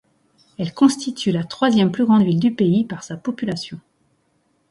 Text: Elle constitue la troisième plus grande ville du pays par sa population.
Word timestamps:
Elle 0.57 0.73
constitue 0.73 1.31
la 1.31 1.43
troisième 1.43 1.91
plus 1.91 2.05
grande 2.05 2.23
ville 2.23 2.39
du 2.39 2.51
pays 2.51 2.85
par 2.85 3.03
sa 3.03 3.17
population. 3.17 3.79